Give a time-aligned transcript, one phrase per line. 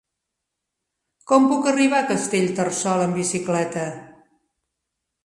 [1.31, 3.85] Com puc arribar a Castellterçol amb bicicleta?